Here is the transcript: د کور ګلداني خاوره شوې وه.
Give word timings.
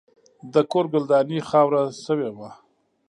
د 0.53 0.55
کور 0.71 0.85
ګلداني 0.93 1.39
خاوره 1.49 1.83
شوې 2.05 2.29
وه. 2.37 2.49